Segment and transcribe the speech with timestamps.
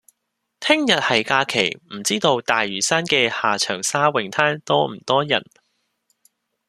[0.59, 5.45] 聽日係假期，唔知道大嶼山嘅下長沙泳灘多唔多人？